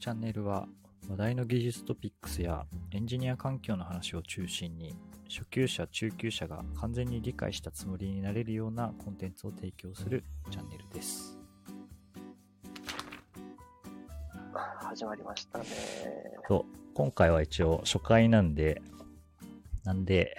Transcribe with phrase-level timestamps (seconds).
[0.00, 0.66] チャンネルは
[1.10, 4.96] 話題の技術トピックスやエンジニア環境の話を中心に
[5.28, 11.36] 初級者中級者が完全に理解したつもりになれるようなコンテンツを提供するチャンネルです
[14.80, 15.66] 始まりましたね。
[16.48, 16.64] そう
[16.94, 18.80] 今回は一応初回なんで
[19.84, 20.34] なんで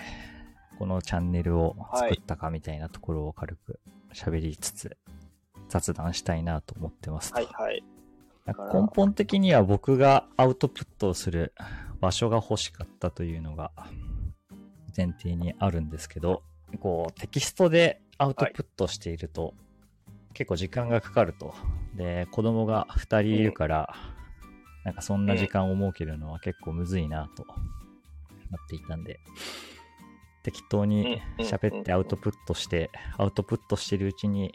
[0.79, 3.79] このチャンネルを作ったかみたいなところを軽く
[4.11, 4.97] 喋りつつ
[5.69, 7.90] 雑談したいなと思ってますとはいはい。
[8.45, 11.53] 根本的には僕がアウトプットをする
[11.99, 13.71] 場所が欲しかったというのが
[14.95, 16.43] 前提にあるんですけど、
[16.79, 19.53] こうテキストでアウトプットしていると、
[20.33, 21.53] 結構時間がかかると。
[21.95, 23.95] で、子供が2人いるから、
[24.83, 27.45] なんかそんな時間を設けるのは結構むずいなと
[28.49, 29.19] なっていたんで、
[30.43, 34.53] 適当に喋ってアウトプットして、アウトプットしてるうちに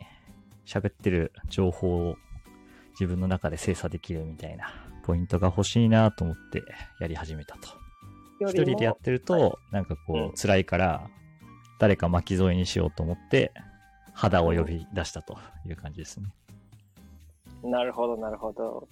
[0.64, 2.16] 喋ってる情報を
[2.98, 4.72] 自分の中で精査できるみたいな
[5.04, 6.62] ポイントが欲しいなと思って
[7.00, 7.68] やり始めたと。
[8.40, 11.08] 一人でやってると、なんかこう、うん辛いから、
[11.78, 13.52] 誰か巻き添えにしようと思って、
[14.12, 16.26] 肌を呼び出したという感じですね。
[17.62, 18.88] なるほど、なるほど。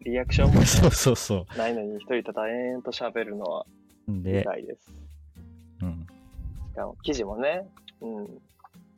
[0.00, 3.66] リアクションもね そうそうそないのに一人ただ延々と喋るのは
[4.08, 4.10] う。
[4.10, 4.92] ん理で、解です。
[5.80, 6.06] うん。
[6.70, 7.68] しかも記事もね、
[8.00, 8.42] うん、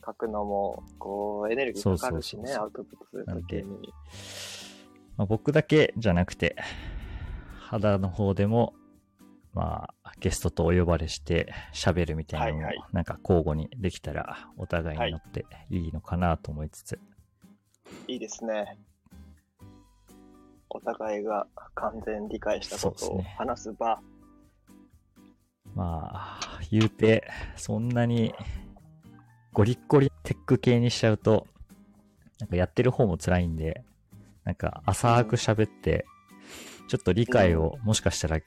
[0.04, 3.94] 書くのも、こう、エネルギーかかるしね、そうそうそうそうアウトプットするときに。
[5.16, 6.56] まあ、僕だけじゃなくて、
[7.58, 8.74] 肌の方でも、
[9.52, 16.98] まあ、ゲストとお呼ばれして喋るみたいなのも、はいはいなんか交互にできたら、お互いに乗っていいのかなと思いつつ、
[18.08, 18.78] いいですね。
[20.68, 24.00] お互いが完全理解したことをそうですね話す場。
[25.74, 28.34] まあ、言うて、そんなに、
[29.54, 31.46] ゴリッゴリテック系にしちゃうと、
[32.40, 33.84] なんかやってる方も辛いんで、
[34.44, 36.04] なんか浅く喋って、
[36.88, 38.38] ちょっと理解をもしかしたら、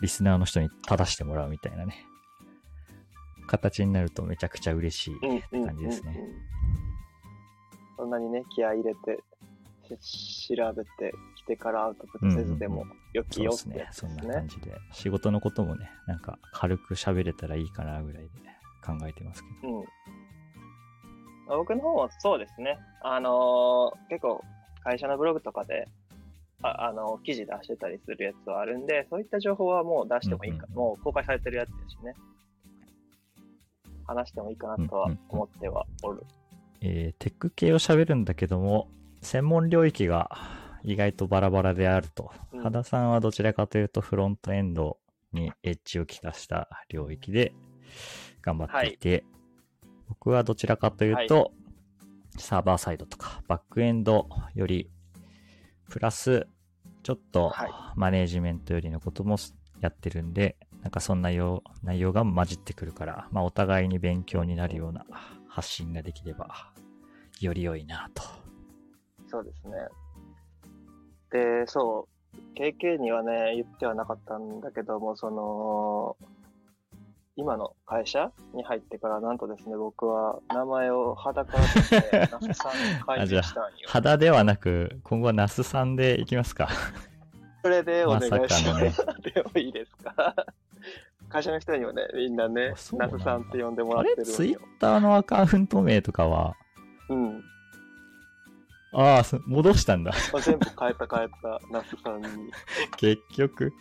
[0.00, 1.94] リスナーの人に正してもらうみたいなね、
[3.48, 6.18] 形になるとめちゃくちゃ嬉しいうんうんうん感じですね。
[6.18, 6.48] うん
[7.98, 9.20] そんなにね、気合い入れて、
[10.00, 13.92] し調べてきてからアウトプットせずでもよきそうですねよってや。
[13.92, 14.28] つそんですね。
[14.28, 14.76] な感じで。
[14.92, 18.28] 仕事のこともね、なんか軽く喋れたらいいかなぐらいで
[18.84, 19.74] 考えてますけど。
[19.78, 19.84] うん。
[21.46, 22.78] まあ僕の方はそうですね。
[23.02, 24.42] あのー結構
[24.84, 25.88] 会社のブログとかで、
[26.62, 32.14] あ、あの記事出してたりするやつはあるんで、そういった情報はもう出してもいいか、うんうんもう公開されてるやつですしね。
[34.06, 36.24] 話してもいいかなとは思ってはおる。
[36.80, 38.88] えーテック系を喋るんだけども、
[39.20, 40.30] 専門領域が
[40.84, 42.30] 意外とバラバラであると。
[42.52, 44.98] うん羽田さんはどちらかというとフロントエンド
[45.32, 47.52] にエッジを効かした領域で
[48.42, 49.24] 頑張っていて、
[50.08, 51.52] 僕はどちらかというと、
[52.36, 54.90] サーバーサイドとかバックエンドより、
[55.88, 56.46] プラス
[57.02, 59.36] ちょっとはいマネージメントよりのことも
[59.80, 65.04] やってるんで、なんかそんなよう内容が混じってくるから、まあお互いに勉強になるような
[65.48, 66.72] 発信ができれば、
[67.40, 68.22] より良いなと。
[69.26, 69.74] そうですね。
[71.30, 76.16] で、そう、KK にはね、言ってはなかったんだけども、その、
[77.40, 83.70] 今の会社に入ってから、なんとですね、僕は名前を裸として、那須さんに改名したんよ。
[83.86, 86.68] 肌ではなく、今後は那須さんでいきますか。
[87.62, 89.06] それでお願いしままさかのねす。
[89.34, 90.34] でもいいですか？
[91.28, 94.60] 会社の人にもね、みんなね那須さんって呼んでもらあってるツイッよ。
[94.80, 96.56] ターのアカウント名とかは、
[97.08, 97.44] うん。
[98.94, 100.10] ああ、そ戻したんだ。
[100.32, 102.50] まあ全部変えた変えた、那須さんに。
[102.98, 103.72] 結局。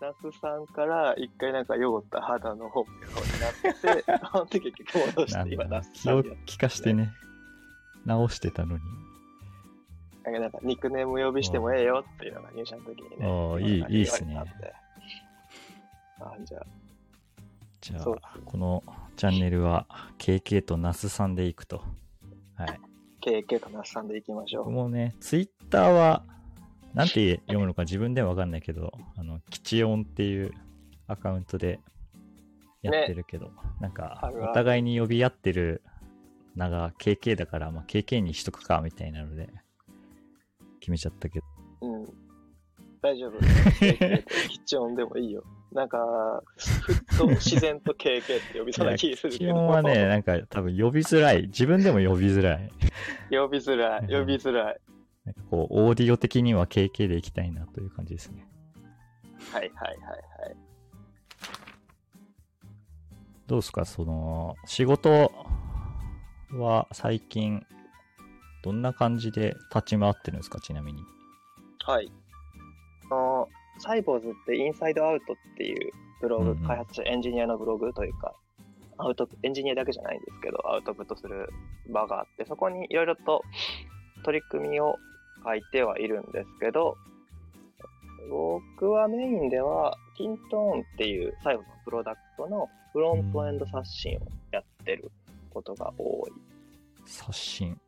[0.00, 7.10] 那須さんから一回なんか汚った肌の本名になってて、ほんで結局戻して今気をさんにやっ利かしてね、
[8.04, 8.82] 直してたのに。
[10.32, 13.26] てなんかニックネーム呼びしてもええよっていうのが入社の時にね。
[13.26, 14.74] ああいいいいっすね言われたんで。
[16.20, 16.66] あじゃあ、
[17.80, 18.82] じゃそうあ、この
[19.16, 19.86] チャンネルは
[20.18, 21.82] KK と那須さんでいくと。
[22.56, 22.80] はい。
[23.20, 24.64] KK と那須さんでいきましょう。
[24.64, 26.22] 僕もね、ツイッターは、
[26.98, 30.52] なんて読むのか自分ではわかんないけど、あの、吉音っていう
[31.06, 31.78] アカウントで
[32.82, 35.80] やってるけど、なんかお互いに呼び合ってる
[36.56, 39.48] 名が KK だから、まあ、KK にしとくか、みたいなので、
[40.80, 41.46] 決めちゃったけど。
[41.82, 42.04] うん。
[43.00, 43.38] 大丈夫。
[44.66, 45.44] チンでもいいよ。
[45.72, 49.54] なんか、ふっと自然と KK って呼びそうな気するけ吉ど。
[49.54, 51.42] 音はね、なんか多分呼びづらい。
[51.42, 52.72] 自分でも呼びづらい。
[53.30, 54.80] 呼びづらい、呼びづらい。
[55.28, 58.46] なんかこう、オーディオ的には KK でいきたいなという感じですね。
[59.52, 60.56] はいはいはいはい。
[63.46, 65.30] どうですかその、仕事
[66.52, 67.66] は最近、
[68.62, 71.02] どんな感じで立ち回ってるんですか、ちなみに。
[71.84, 72.10] はい。
[73.10, 73.48] あの
[73.80, 78.34] サイボーズってインサイドアウトっていうブログ、うんうん開発者、エンジニアのブログというか、
[78.96, 81.48] アウト、エンジニアだけじゃないんですけど、アウトプットする
[81.88, 83.42] 場があって、そこにいろいろと
[84.24, 84.96] 取り組みを
[85.44, 86.96] 書いてはいるんですけど、
[88.28, 94.20] 僕はメインでは、 kintone っていうサイボウズのプロダクトのフロントエンド刷新を
[94.50, 95.10] やってる
[95.50, 96.32] ことが多い。
[97.06, 97.78] 刷新。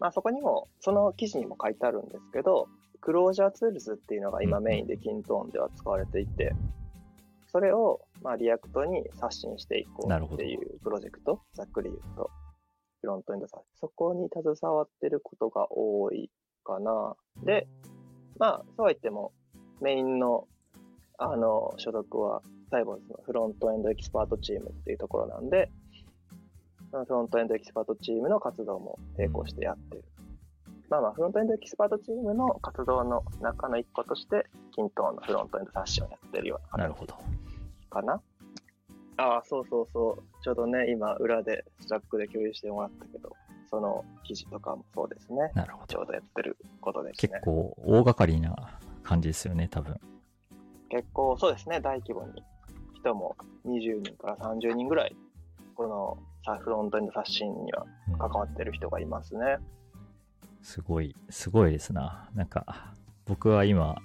[0.00, 2.68] まあそこにも、その記事にも書いてあるんですけど、
[3.00, 6.54] Closure Tools っていうのが今メインで kintone では使われていて、
[7.46, 12.30] それをまあ React に刷新していこうっていうプロジェクト、ざっくり言うと、
[13.02, 13.78] フロントエンド刷新。
[13.78, 16.30] そこに携わってることが多い
[16.64, 17.14] かな。
[17.44, 17.66] で、
[18.38, 19.32] まあそうは言っても、
[19.80, 20.48] メインの
[21.18, 25.70] あの所属はサイボーズのフロントエンドエキスパートチームっていうところなんで、
[26.90, 30.04] そのフロントエンドエキスパートチームの活動も並行してやってる。
[30.90, 37.14] まあまあ、フロントエンドエキスパートチームの活動の中の一個として、キントーンのフロントエンド冊子をやってるようななるほど。
[37.90, 38.20] かな。
[39.16, 40.42] ああ、そうそうそう。
[40.42, 43.34] ちょうどね、今、裏で Slack で共有してもらったけど、
[43.74, 45.50] その記事とかもそうですね。
[45.54, 45.86] なるほど。
[45.88, 47.40] ちょうどやってることです結ね。
[47.42, 49.98] 構大掛かりな感じですよね、多分。
[50.88, 52.42] 結構、そうですね、大規模に。
[52.94, 53.36] 人も
[53.66, 55.16] 20人から30人ぐらい、
[55.74, 59.58] このさフロントエンド刷新にはうん関わってる人がいますね。
[60.62, 62.30] すごい、すごいですな。
[62.34, 62.94] なんか、
[63.26, 63.96] 僕は今、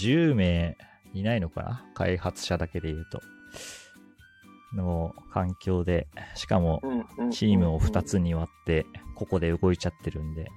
[0.00, 0.78] 10名
[1.12, 1.90] いないのかな？
[1.94, 3.20] 開発者だけで言うと。
[4.74, 6.82] の環境で、しかも
[7.30, 10.48] チームを2つに割って、ここで動いちゃってるんで、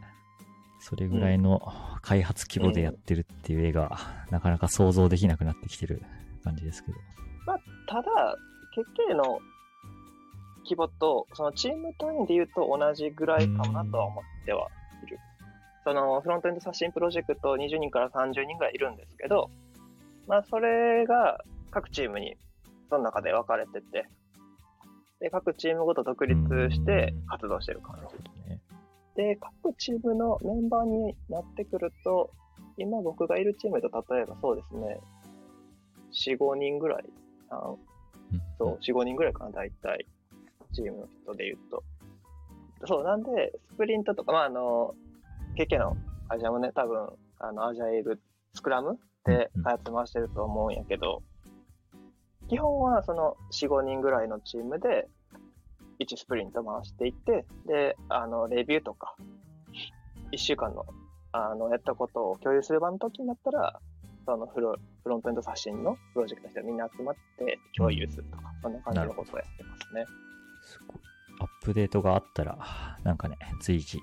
[0.79, 1.61] それぐらいの
[2.01, 3.97] 開発規模でやってるっていう絵が、
[4.31, 6.01] なかなか想像できなくなってきてる
[6.43, 6.97] 感じですけど。
[7.87, 8.37] ただ、
[8.75, 9.39] KK の
[10.63, 14.67] 規模と、そのチーム単位で言うと同じぐらいかもなとは思っては
[15.05, 15.19] いる。
[15.83, 19.49] そのフロントエンド刷新プロジェクト20人から30人ぐらいいるんですけど、
[20.27, 22.37] まあそれが各チームに
[22.93, 24.07] その中で分かれてて、
[25.19, 28.17] で、各チームごと独立して活動してる感じ。
[28.23, 28.61] どね。
[29.15, 32.29] で、各チームのメンバーになってくると、
[32.77, 34.99] 今僕がいるチームと例えばそうですね、
[36.11, 37.03] 4、5人ぐらい、
[38.59, 40.05] そう、4、5人ぐらいかな、大体、
[40.71, 41.83] チームの人で言うと。
[42.85, 44.93] そう、なんで、スプリントとか、まあ、あの、
[45.57, 45.97] KK の
[46.29, 47.09] 会社もね、多分、
[47.39, 48.21] あの、アジャイル、
[48.53, 51.23] スクラムでうん開発回してると思うんやけど、
[52.49, 55.07] 基本はその4、5人ぐらいのチームで、
[55.99, 59.15] 1スプリント回していって、で、あの、レビューとか、
[60.31, 60.85] 1週間の、
[61.31, 63.79] あの、やったことを共有する場の時になったら、
[64.25, 70.05] そのフロフロントエンド刷新のプロジェクトの人がみんな集まって共有するとか、そんな感じのことをやってますね。
[70.61, 70.97] すごい。
[71.39, 72.57] アップデートがあったら、
[73.03, 73.99] なんかね、随時、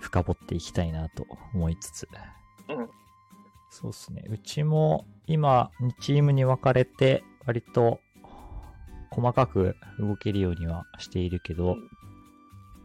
[0.00, 2.08] 深掘っていきたいなと思いつつ。
[3.70, 4.24] うんそうですね。
[4.28, 8.00] うちも今、2チームに分かれて、割と
[9.10, 11.76] 細かく動けるようにはしているけど、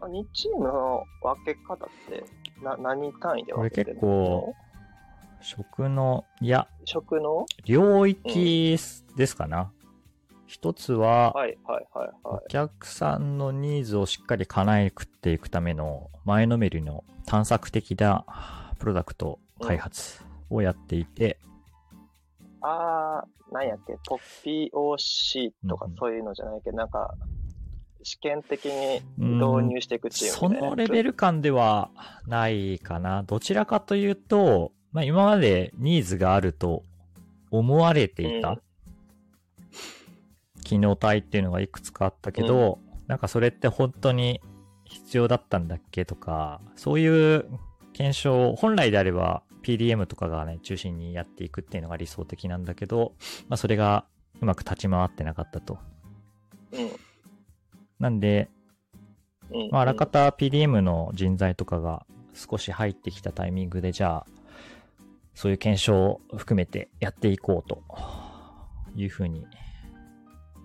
[0.02, 2.24] 2チームの分け方って
[2.64, 4.54] な何単位でこれ分けてる結構、
[5.42, 7.46] 食の、いや、食の？
[7.66, 8.78] 領域
[9.16, 9.72] ですかな。
[10.48, 18.26] 一つは、はいはいはいはお客さんのニーズをしっかり叶えていくための前のめりの探索的な
[18.78, 21.46] プロダクト開発をやっていて、い。
[22.62, 27.16] あー、なんやっけ、ポッピー OC とかうんうんそういうのじゃないけど、なんか、
[28.04, 29.40] 試験的にうん。
[29.40, 31.90] 導入していくチームそのレベル感では
[32.28, 33.24] ないかな。
[33.24, 36.84] どちらかというと、まあ、今までニーズがあると
[37.52, 38.62] 思われていた、うん。
[40.64, 44.42] 機能体っていうのがいくつかあったけど、なんかそれって本当に
[44.86, 47.46] 必要だったんだっけとか、そういう
[47.94, 53.14] 検証、本来であれば PDM とかがね、中心にやっていくっていうのが理想的なんだけど、
[53.50, 54.06] まあそれが
[54.40, 55.80] うまく立ち回ってなかったと。
[56.72, 56.92] うん。
[58.00, 58.50] なんで、
[59.50, 59.70] うん。
[59.72, 62.06] まあ、あらかた PDM の人材とかが
[62.36, 64.26] 少し入ってきたタイミングで、じゃあ、
[65.34, 67.82] そういう検証を含めてやっていこうと
[68.96, 69.46] いうふうに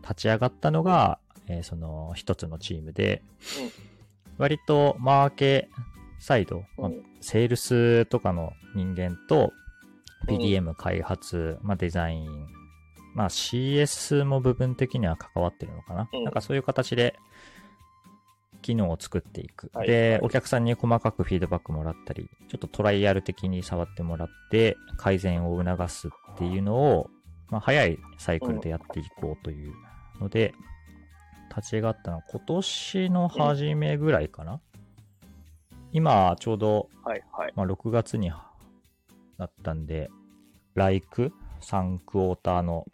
[0.02, 3.22] 立ち上がったのが、えーその一つのチームで、
[4.38, 5.68] 割とマーケ
[6.20, 9.52] サイド、まあうんセールスとかの人間と
[10.28, 10.36] うん。
[10.36, 12.46] PDM 開発、まあ、デザイン、
[13.14, 16.08] まあ CS も部分的には関わってるのかな。
[16.12, 16.24] うん。
[16.24, 17.16] なんかそういう形で
[18.62, 19.70] 機能を作っていく。
[19.74, 19.88] はい。
[19.88, 20.20] で、はい。
[20.22, 27.10] お客さんに細かくフィードバックもらったり、ちょっとトライアル的に触ってもらって改善を促すっていうのを、
[27.48, 29.72] まあ、早いサイクルでやっていこうという
[30.20, 30.54] ので、
[31.54, 34.60] 立ち上がったのは今年の初めぐらいかな、
[35.92, 37.52] 今、ちょうど、はいはい。
[37.56, 40.10] まあ、6月になったんで、
[40.74, 42.86] ライク？3クォーターの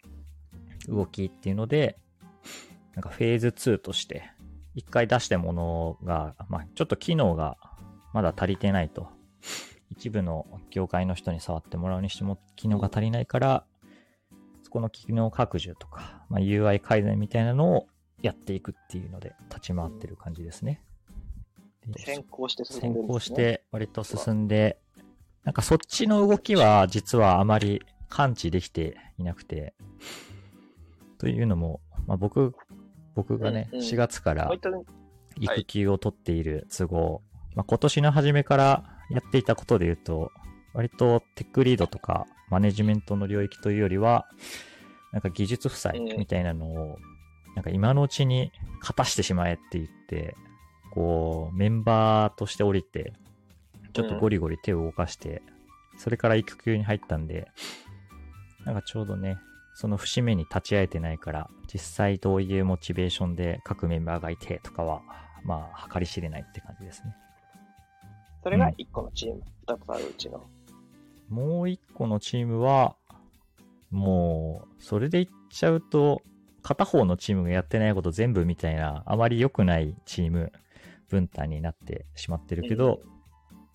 [0.87, 1.97] 動きっていうので、
[2.95, 4.31] なんかフェーズ2として、
[4.73, 7.57] 一回出したものが、まあ、ちょっと機能が
[8.13, 9.07] まだ足りてないと。
[9.89, 13.65] 一部の業界の人に触ってもらうにしても機能が足りないから、
[14.63, 17.87] そこの機能拡充とか、まあ、UI 改善みたいなのを
[18.21, 20.81] やっていくっていうので立ち回ってる感じですね。
[21.91, 23.07] で先行して進ん先でね。
[23.07, 24.79] 行して割と進んで、
[25.43, 29.73] なんかそっちの動きは実はあまり感知できていなくて、
[31.17, 32.53] というのも、まあ、僕、
[33.15, 34.51] 僕がね、うんうん4月から
[35.39, 37.21] 育休を取っている都合、
[37.55, 40.31] まあ、今年の初めからやっていたことで言うと、
[40.73, 44.27] 割とテックリードとかマネジメントの領域というよりは、
[45.11, 46.97] なんか技術負債みたいなのを、
[47.55, 50.35] なんか今のうちに勝たしてしまえって言って、
[50.97, 53.13] こう、メンバーとして降りて、
[53.93, 55.43] ちょっとゴリゴリ手を動かして、
[55.95, 57.51] それから育休に入ったんで、
[58.65, 59.37] なんかちょうどね、
[59.75, 65.03] その節目に立ち会えてないから、実際どういうモチベーションで各メンバーがいてとかは、
[65.43, 67.15] まあ、計り知れないって感じですね。
[68.41, 70.43] それが1個のチーム、2つあるうちの。
[71.29, 72.95] もう一個のチームは、
[73.91, 76.23] もう、それで言っちゃうと、
[76.63, 80.51] 片方のチームがやってないこと全部みたいな、あまり良くないチーム
[81.09, 83.01] 分担になってしまってるけど、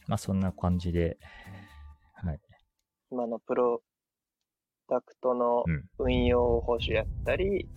[0.07, 1.19] まあそんな感じで、
[2.15, 2.41] はい。
[3.11, 3.83] 今のプロ
[4.89, 7.69] ダクトのうん運用報酬やったり、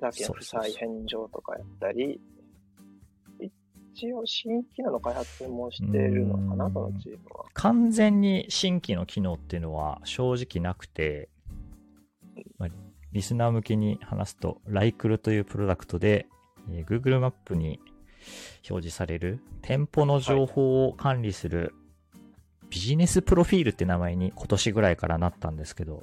[0.00, 2.20] さっきの負そうそうそう債返上とかやったり、
[3.94, 7.44] 一応新機能の開発もしてるのかな、そのチームは。
[7.54, 11.28] 完全に新規の機能っていうのは正直なくて、
[12.58, 12.68] まあ
[13.12, 16.26] リスナー向けに話すと、ライクルというプロダクトで、
[16.70, 17.80] えー Google マップに
[18.68, 21.74] 表示される店舗の情報を管理する
[22.70, 26.02] ビジネスプロフィールって名前に今年ぐらいからなったんですけど、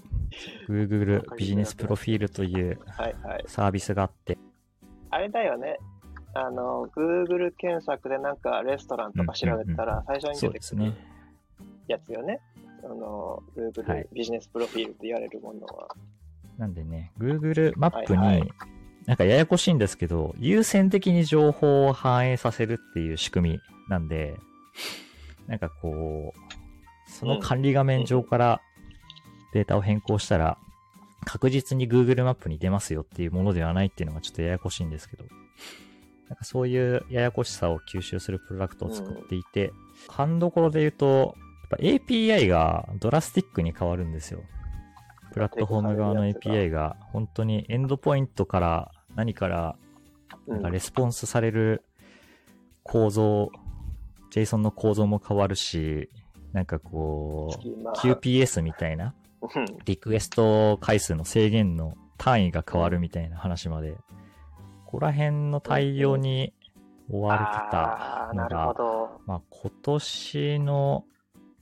[0.70, 2.80] Google ビジネスプロフィールという。
[3.48, 4.38] サービスがあって、
[5.10, 5.78] あれだよね。
[6.34, 10.94] あの、Google 検索でなんかレストランとか調べたら、最初にそ出てくる。
[11.88, 12.40] やつよね。
[12.84, 15.90] あの、は Google いビジネスプロフィールって言われるものは。
[16.58, 18.50] なんでね、Google マップに、
[19.06, 24.38] なんかややこしいんですけど、優先的に情報を反映させるっていう仕組みなんで、
[25.48, 28.62] なんかこう、その管理画面上から
[29.54, 30.58] データを変更したら、
[31.26, 35.26] 確実に Google マップに出ますよっていうものではないっていうのがちょっとややこしいんですけど、
[36.30, 39.74] なんかそういうややこしさを吸収するプロダクトを作っていて、
[40.08, 41.36] 勘どころで言うと、
[41.70, 44.42] やっぱ API がドラスティックに変わるんですよ。
[45.32, 46.98] プラットフォーム側の API が。
[47.12, 49.76] 本当にエンドポイントから何から
[50.48, 50.54] うん。
[50.54, 51.84] なんかレスポンスされる
[52.84, 53.52] 構造、
[54.32, 56.10] JSON の構造も変わるし、
[56.54, 57.64] なんかこう、
[57.98, 59.66] QPS みたいなうん。
[59.86, 63.94] リクエスト回数の制限の単位が変わるみたいな話まで、
[64.86, 66.54] ここら辺の対応に
[67.10, 69.22] 追われてたのが、ど。
[69.26, 71.06] まあ今年の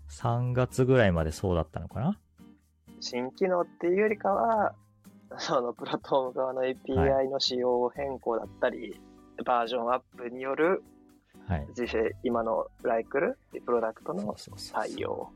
[0.09, 2.19] 3月ぐらいまでそうだったのかな？
[2.99, 4.73] 新機能っていうよりかは、
[5.37, 8.99] そのプラットフォーム側の API の仕様変更だったり、
[9.45, 10.83] バージョンアップによる
[11.47, 11.67] はい。
[11.77, 15.29] 実際今のライクルってプロダクトのそうそう対応。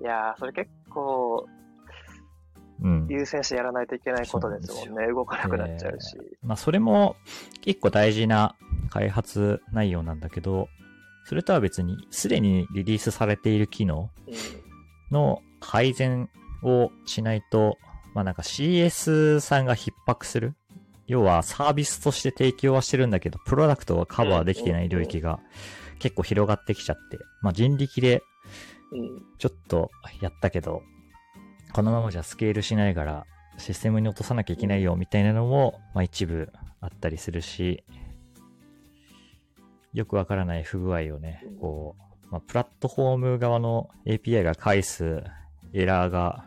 [0.00, 1.46] いやー、それ結構
[2.82, 3.06] うん。
[3.10, 5.06] 優先してやらないといけないことですもんね。
[5.08, 6.16] 動かなくなっちゃうし。
[6.42, 7.16] まあ、それも
[7.64, 8.54] 一個大事な
[8.90, 10.68] 開発内容なんだけど、
[11.24, 14.34] それとは別に、すでにリリースされている機能うん
[15.10, 16.30] の改善
[16.62, 17.78] をしないと、
[18.14, 20.54] まあなんか CS さんが逼迫する。
[21.06, 25.40] 要はサービスとして提供はしてるんだけど、プロダクトはカバーできてない領域が
[25.98, 28.22] 結構広がってきちゃって、まあ人力で
[28.92, 30.82] うんちょっとやったけど、
[31.72, 37.84] このままじゃスケールしないから、システムに落とさなきゃいけないよみたいなのも、まあ一部あったりするし、
[39.94, 45.24] よくわからない不具合をね、こう、まあ、プラットフォーム側の API が返す
[45.72, 46.44] エラーが、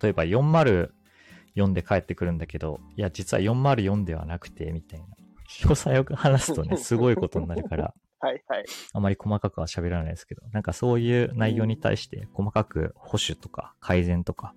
[0.00, 5.06] 例えば404で返ってくるんだけど、いや、実は404ではなくて、みたいな。
[5.46, 8.64] 詳細を話すとね、すごいことになるから、 はいはい。
[8.92, 14.54] あまり細かくは喋らないですけど、なんかそういう内容に対して細かく保守とか改善とか、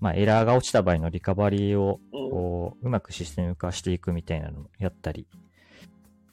[0.00, 5.26] まあエラーが落ちた場合のリカバリーをうんこううまくシステム化していくみたいなのをやったり、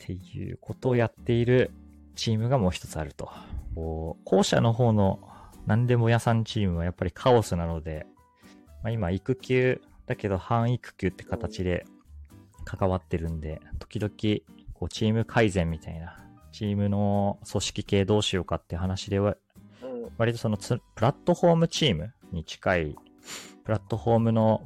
[0.03, 1.71] っていうことをやっている
[2.15, 3.31] チームがもう一つあると。
[3.75, 5.19] こう後者の方の
[5.65, 8.05] 何でも屋さんチームはやっぱりカオスなので、
[8.83, 11.85] まあ、今育休だけど半育休って形で
[12.65, 14.11] 関わってるんで、時々
[14.73, 16.17] こうチーム改善みたいな
[16.51, 19.37] チームの組織系どうしようかって話では、
[19.81, 20.11] うん。
[20.17, 22.95] 割とそのつプラットフォームチームに近い、
[23.63, 24.61] プラットフォームの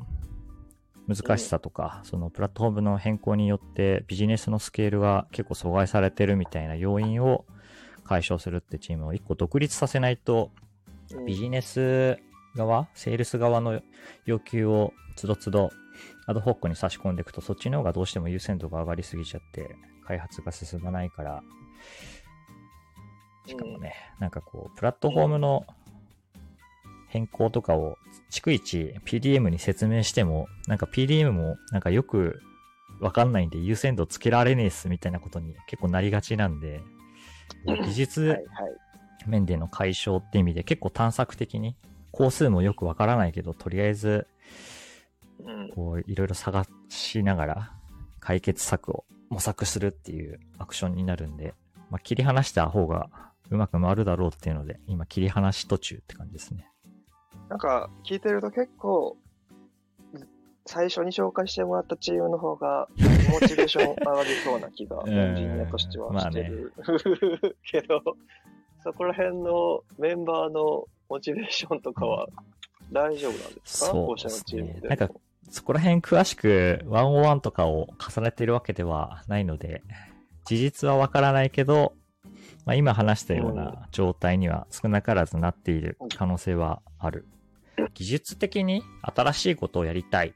[1.08, 7.46] 難しさとか、そのプラットフォームの変更によってビジネスのスケールが結構阻害されてるみたいな要因を
[8.04, 10.67] 解消するってチームを一個独立させないと、うん
[11.26, 12.18] ビジネス
[12.56, 13.82] 側、セールス側の
[14.26, 15.72] 要求をつどつど
[16.26, 21.44] アドホックに差し込んでいくと、そっちの方がどうしても優先度が上がりすぎちゃって、開発が進まないから、
[23.46, 25.66] しかもね、なんかこう、プラットフォームの
[27.08, 27.98] 変更とかを
[28.30, 32.42] 逐一 PDM に説明しても、なんか PDM もなんかよく
[33.00, 36.82] わかんないんで優先度つけられねえっすみたいなことに結構なりがちなんで、
[37.66, 38.44] 技はい術はい。
[39.30, 41.76] 面での解消って意味で結構探索的に、
[42.12, 44.28] 工数もよくわからないけど、とりあえず
[45.40, 45.70] うん。
[45.70, 47.72] こういろいろ探しながら
[48.20, 51.54] 解決策を模索するっていうアクションになるんで、
[51.90, 53.10] まあ、切り離した方が
[53.50, 56.70] うまく回るだろうっていうので、今切り離し途中って感じですね。
[57.50, 59.18] なんか聞いてると結構、
[60.66, 62.90] 最初に紹介してもらったチームの方が、
[63.32, 66.74] モチベーション上がりそうな気が、 うんエンジニアとしてはしてる、
[67.72, 68.02] けど、
[68.88, 72.28] そこら辺のメンバーのモチベーションとかは
[72.94, 73.92] 大丈夫なんですか？
[73.92, 74.88] そう校舎のチームで。
[74.88, 75.10] なんか
[75.50, 79.84] そこら辺詳しく101とかを重ねてるわけではないので、
[80.46, 81.96] 事実はわからないけど、
[82.66, 87.28] まあ、今話したような状態には少なからずなっている可能性はある。
[87.94, 90.34] 技術的に新しいことをやりたい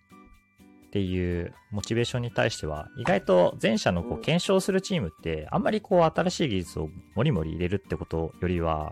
[0.91, 8.91] っていうモチベーションに対しては、意外と前者のこううん検証するチームって、あんまりこう新しい技術をもりもり入れるってことよりは、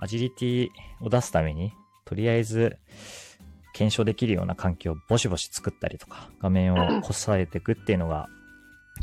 [0.00, 0.68] アジリティ
[1.00, 1.72] を出すために、
[2.04, 2.76] とりあえず
[3.72, 8.28] 検証できるような環境をボシボシ作ったりとか、画面をこさえていくっていうのが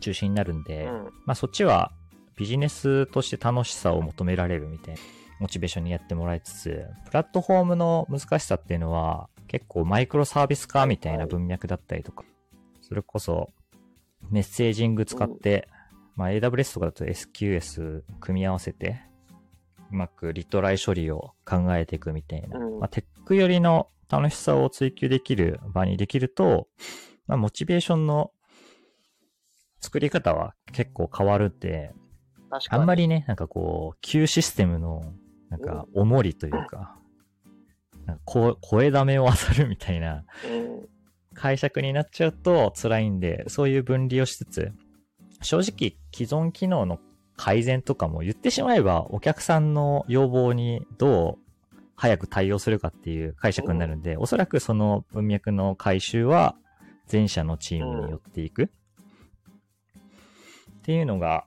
[0.02, 0.92] 中心になるんで、うん。
[1.26, 1.94] まあそっちは
[2.36, 5.00] ビジネスとして楽しさを求められるみたいな
[5.40, 12.24] モチベーションにやってもらいつつ、プラットフォームの難しさっていうのは結構マイクロサービス化みたいな文脈だったりとか、
[12.82, 13.50] それこそ
[14.30, 15.68] メッセージング使って、
[16.16, 19.02] まあ AWS とかだと SQS 組み合わせて、
[19.92, 22.80] うまくリトライ処理を考えていくみたいな、うん。
[22.80, 26.68] まあテック寄りの楽しさを追求できる場にできると、
[27.28, 28.32] まあモチベーションの
[29.80, 31.94] 作り方は結構変わるんで。
[32.70, 35.14] あんまりね、なんかこう、旧システムの、
[35.50, 36.97] なんか、重りというか、
[38.08, 40.90] なんかこ声だめを漁るみたいなうん
[41.38, 44.72] 解釈になっちゃうと辛いんで、そういう分離をしつつ、
[45.42, 47.00] 正直既存機能の
[47.36, 56.56] 改善とかも言ってしまえばお客さんの要望にどう早く対応するかっていう解釈になるんで、おそらくその文脈の回収は
[57.12, 58.64] 前者のチームによっていく。
[58.64, 58.70] っ
[60.82, 61.46] ていうのが、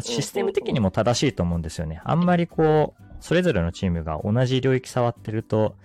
[0.00, 2.02] システム的にも正しいと思うんですよね。
[2.04, 5.76] あんまりこう、それぞれのチームが同じ領域触ってると、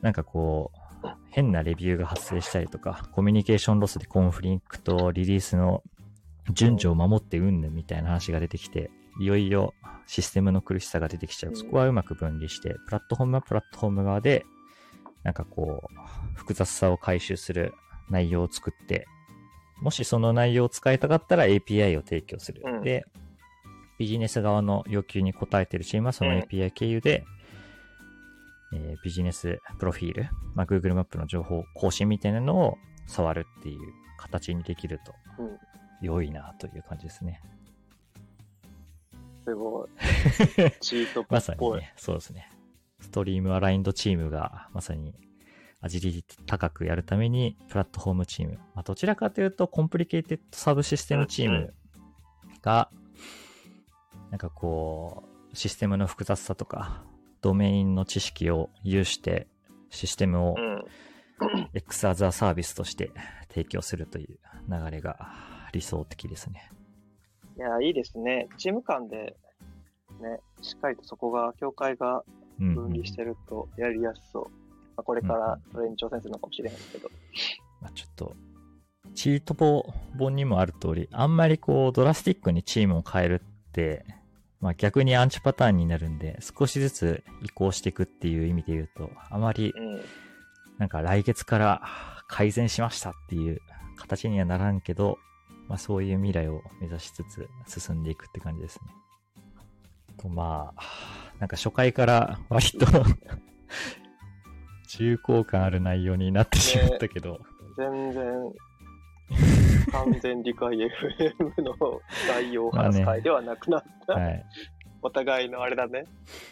[0.00, 0.72] なんかこ
[1.04, 5.82] う、変なレビューが発生したりとか、コミュニケーションロスでコンフリクト、リリースの
[6.54, 8.90] 順序を守ってうんぬんみたいな話が出てきて、
[9.20, 9.74] いよいよ
[10.06, 11.54] システムの苦しさが出てきちゃう。
[11.54, 14.46] そこはうまく分離して、プラットフォームはプラットフォーム側で、
[15.22, 17.74] なんかこう、複雑さを回収する
[18.08, 19.06] 内容を作って、
[19.82, 22.62] もしその内容を使いたかったら API を提供する。
[22.64, 23.04] うんで、
[24.00, 27.26] ビジネス側の要求に応えているチームはそのうん API 経由で、
[28.72, 33.78] えービジネスプロフィール、まあ、Google マップの情報更新みたいなのを触るっていう
[34.16, 35.58] 形にできるとうん
[36.00, 37.42] 良いなという感じですね。
[39.44, 39.88] すごい。
[40.80, 41.34] チムトポっぽい。
[41.34, 42.50] ま さにね、そうですね。
[43.00, 45.14] stream-aligned チームがまさに
[45.82, 51.74] アジリティ高くやるためにプラットフォームチーム、まあ、どちらかというと complicated subsystem チーム
[52.62, 52.90] が、
[54.30, 57.04] なんかこう、システムの複雑さとか、
[57.40, 59.48] ドメインの知識を有して、
[59.90, 60.84] システムをうん。
[61.72, 63.10] X アザーサービスとして
[63.48, 64.38] 提供するという
[64.68, 65.16] 流れが
[65.72, 66.70] 理想的ですね。
[67.56, 68.48] いや、いいですね。
[68.58, 69.36] チーム間で、
[70.20, 72.24] ね、しっかりとそこが、境界が
[72.60, 74.44] うんうん分離してるとやりやすそう。
[74.44, 74.50] ま
[74.98, 77.08] あ、これからそれに挑戦するのかもしれへんけど。
[77.80, 78.34] まあ、ちょっと、
[79.14, 79.54] チート
[80.18, 84.04] 本にもある通り、あんまりこう、ドラスティックにチームを変えるって、
[84.60, 90.00] まあ逆にアンチパターンになるんで、少しずつ移行していくっていう意味で言うと、あまり、うん。
[90.78, 91.82] なんか来月から
[92.26, 93.60] 改善しましたっていう
[93.96, 95.18] 形にはならんけど、
[95.68, 98.94] まあそういう未来を目指しつつ進んでいくって感じですね。
[100.16, 100.82] とまあ、
[101.38, 102.86] なんか初回から割と
[104.88, 107.40] 重厚感ある内容になってしまったけど、
[107.76, 108.52] 全然、
[109.92, 114.14] 完全理解 FM の概要を話す会ではなくなった。
[114.14, 114.44] はい。
[115.02, 116.04] お互いのあれだね。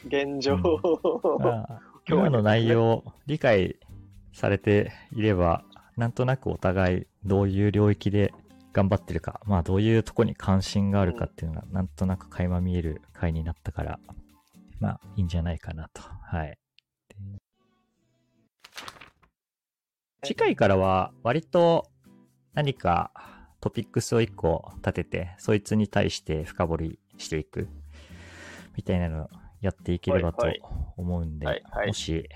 [0.06, 1.64] 現状うん
[2.08, 3.76] 今の内容を理解
[4.32, 5.62] されていれば、
[5.96, 8.32] なんとなくお互いどういう領域で
[8.72, 14.00] 頑張ってるか、まあどういうとこに関心があるかっていうのがなんとなく垣間見える回になったから、
[14.80, 16.00] まあいいんじゃないかなと。
[16.02, 16.58] はい。
[17.08, 17.16] で
[20.22, 21.90] 次回からは割と
[22.58, 23.12] 何か
[23.60, 27.68] トピックスを一個立てて、そいつに対して深掘りしていく
[28.76, 29.28] みたいなのを
[29.60, 30.60] やっていければとはい
[30.96, 32.28] 思うんで、はいはいもし、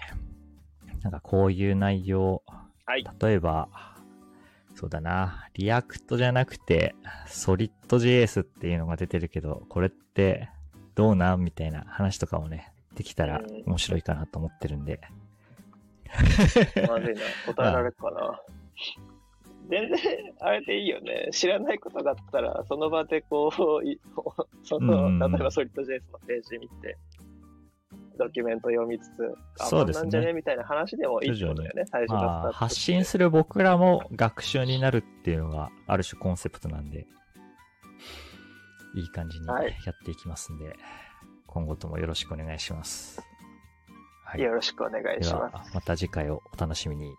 [1.03, 2.45] なんかこういう内容、
[2.87, 3.05] はい。
[3.21, 3.69] 例えば、
[4.77, 6.95] そうだな、 React じゃなくて、
[7.27, 10.51] Solid JS っていうのが出てるけど、これって
[10.95, 11.41] どうなん？
[11.41, 15.01] みたいな話とかをね、できたらうん面白いかなと思ってるんで、
[16.87, 17.23] まずいな。
[17.47, 18.41] 答えられるかな。
[19.69, 19.99] 全然、
[20.41, 21.29] あれでいいよね。
[21.33, 23.51] 知らないことがあったら、その場でこ
[23.83, 24.01] う、い
[24.65, 26.97] その、うん例えばソリッド JS のページ見て、
[28.19, 37.07] ドキュメント読みつつ、あ、そうですねなんじゃねみたいな話でもいいってことだよね、最初まあ、ト発信する僕らも学習になるっていうのがある種コンセプトなんで、
[38.95, 40.77] いい感じにやはいっていきますんで、
[41.47, 43.23] 今後ともよろしくお願いします。
[44.25, 44.43] はい。
[44.43, 45.55] よろしくお願いでします。
[45.55, 47.15] は、また次回をお楽しみに。